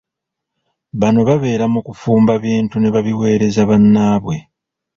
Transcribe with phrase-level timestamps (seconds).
[0.99, 4.35] Bano babera mu kufumba bintu ne babiweereza bannabwe.